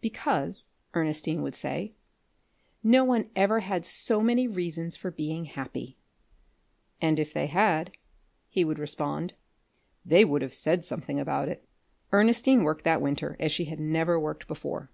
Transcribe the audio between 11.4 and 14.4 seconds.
it." Ernestine worked that winter as she had never